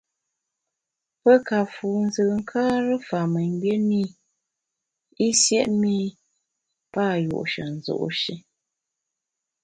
[1.21, 4.15] Pe ka fu nzùnkare fa mengbié ne i,
[5.25, 5.95] i siét mi
[6.93, 8.35] pa yu’she nzu’ shi.